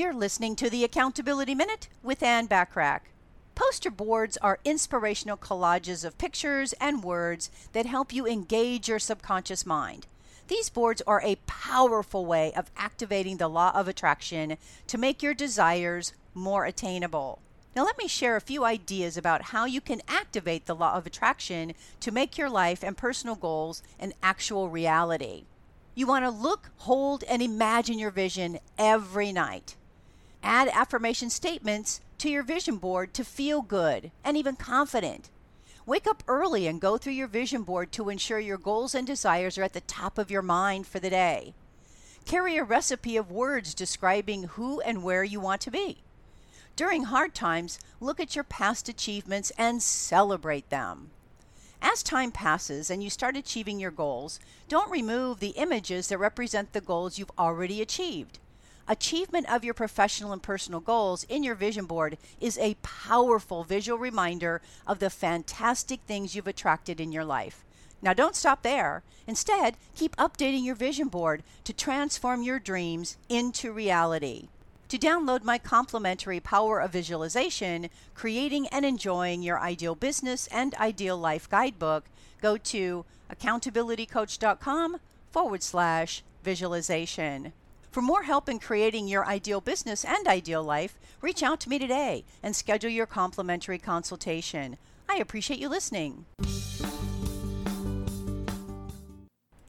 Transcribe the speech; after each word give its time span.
You're 0.00 0.14
listening 0.14 0.56
to 0.56 0.70
the 0.70 0.82
Accountability 0.82 1.54
Minute 1.54 1.90
with 2.02 2.22
Ann 2.22 2.48
Bachrach. 2.48 3.02
Poster 3.54 3.90
boards 3.90 4.38
are 4.38 4.58
inspirational 4.64 5.36
collages 5.36 6.06
of 6.06 6.16
pictures 6.16 6.72
and 6.80 7.04
words 7.04 7.50
that 7.74 7.84
help 7.84 8.10
you 8.10 8.26
engage 8.26 8.88
your 8.88 8.98
subconscious 8.98 9.66
mind. 9.66 10.06
These 10.48 10.70
boards 10.70 11.02
are 11.06 11.20
a 11.20 11.36
powerful 11.46 12.24
way 12.24 12.50
of 12.54 12.70
activating 12.78 13.36
the 13.36 13.46
law 13.46 13.72
of 13.74 13.88
attraction 13.88 14.56
to 14.86 14.96
make 14.96 15.22
your 15.22 15.34
desires 15.34 16.14
more 16.32 16.64
attainable. 16.64 17.40
Now, 17.76 17.84
let 17.84 17.98
me 17.98 18.08
share 18.08 18.36
a 18.36 18.40
few 18.40 18.64
ideas 18.64 19.18
about 19.18 19.42
how 19.52 19.66
you 19.66 19.82
can 19.82 20.00
activate 20.08 20.64
the 20.64 20.74
law 20.74 20.94
of 20.94 21.06
attraction 21.06 21.74
to 22.00 22.10
make 22.10 22.38
your 22.38 22.48
life 22.48 22.82
and 22.82 22.96
personal 22.96 23.34
goals 23.34 23.82
an 23.98 24.14
actual 24.22 24.70
reality. 24.70 25.44
You 25.94 26.06
want 26.06 26.24
to 26.24 26.30
look, 26.30 26.70
hold, 26.78 27.22
and 27.24 27.42
imagine 27.42 27.98
your 27.98 28.10
vision 28.10 28.60
every 28.78 29.30
night. 29.30 29.76
Add 30.42 30.68
affirmation 30.68 31.30
statements 31.30 32.00
to 32.18 32.30
your 32.30 32.42
vision 32.42 32.76
board 32.76 33.12
to 33.14 33.24
feel 33.24 33.62
good 33.62 34.10
and 34.24 34.36
even 34.36 34.56
confident. 34.56 35.30
Wake 35.86 36.06
up 36.06 36.22
early 36.28 36.66
and 36.66 36.80
go 36.80 36.96
through 36.96 37.14
your 37.14 37.26
vision 37.26 37.62
board 37.62 37.92
to 37.92 38.08
ensure 38.08 38.38
your 38.38 38.58
goals 38.58 38.94
and 38.94 39.06
desires 39.06 39.58
are 39.58 39.62
at 39.62 39.72
the 39.72 39.80
top 39.82 40.18
of 40.18 40.30
your 40.30 40.42
mind 40.42 40.86
for 40.86 40.98
the 40.98 41.10
day. 41.10 41.54
Carry 42.24 42.56
a 42.56 42.64
recipe 42.64 43.16
of 43.16 43.30
words 43.30 43.74
describing 43.74 44.44
who 44.44 44.80
and 44.80 45.02
where 45.02 45.24
you 45.24 45.40
want 45.40 45.60
to 45.62 45.70
be. 45.70 45.98
During 46.76 47.04
hard 47.04 47.34
times, 47.34 47.78
look 47.98 48.20
at 48.20 48.34
your 48.34 48.44
past 48.44 48.88
achievements 48.88 49.50
and 49.58 49.82
celebrate 49.82 50.70
them. 50.70 51.10
As 51.82 52.02
time 52.02 52.30
passes 52.30 52.90
and 52.90 53.02
you 53.02 53.10
start 53.10 53.36
achieving 53.36 53.80
your 53.80 53.90
goals, 53.90 54.38
don't 54.68 54.90
remove 54.90 55.40
the 55.40 55.48
images 55.50 56.08
that 56.08 56.18
represent 56.18 56.72
the 56.72 56.80
goals 56.80 57.18
you've 57.18 57.32
already 57.38 57.80
achieved. 57.80 58.38
Achievement 58.90 59.48
of 59.48 59.62
your 59.62 59.72
professional 59.72 60.32
and 60.32 60.42
personal 60.42 60.80
goals 60.80 61.22
in 61.28 61.44
your 61.44 61.54
vision 61.54 61.84
board 61.84 62.18
is 62.40 62.58
a 62.58 62.74
powerful 62.82 63.62
visual 63.62 63.96
reminder 63.96 64.60
of 64.84 64.98
the 64.98 65.08
fantastic 65.08 66.00
things 66.08 66.34
you've 66.34 66.48
attracted 66.48 66.98
in 66.98 67.12
your 67.12 67.24
life. 67.24 67.64
Now, 68.02 68.14
don't 68.14 68.34
stop 68.34 68.62
there. 68.62 69.04
Instead, 69.28 69.76
keep 69.94 70.16
updating 70.16 70.64
your 70.64 70.74
vision 70.74 71.06
board 71.06 71.44
to 71.62 71.72
transform 71.72 72.42
your 72.42 72.58
dreams 72.58 73.16
into 73.28 73.70
reality. 73.70 74.48
To 74.88 74.98
download 74.98 75.44
my 75.44 75.56
complimentary 75.56 76.40
Power 76.40 76.80
of 76.80 76.90
Visualization, 76.90 77.90
Creating 78.14 78.66
and 78.72 78.84
Enjoying 78.84 79.44
Your 79.44 79.60
Ideal 79.60 79.94
Business 79.94 80.48
and 80.48 80.74
Ideal 80.74 81.16
Life 81.16 81.48
Guidebook, 81.48 82.06
go 82.42 82.56
to 82.56 83.04
accountabilitycoach.com 83.32 84.96
forward 85.30 85.62
slash 85.62 86.24
visualization. 86.42 87.52
For 87.90 88.02
more 88.02 88.22
help 88.22 88.48
in 88.48 88.60
creating 88.60 89.08
your 89.08 89.26
ideal 89.26 89.60
business 89.60 90.04
and 90.04 90.28
ideal 90.28 90.62
life, 90.62 90.96
reach 91.20 91.42
out 91.42 91.58
to 91.60 91.68
me 91.68 91.76
today 91.76 92.24
and 92.40 92.54
schedule 92.54 92.90
your 92.90 93.06
complimentary 93.06 93.78
consultation. 93.78 94.76
I 95.08 95.16
appreciate 95.16 95.58
you 95.58 95.68
listening. 95.68 96.24